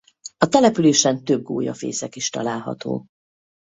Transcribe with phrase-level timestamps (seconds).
[0.37, 3.05] A településen több gólyafészek is található.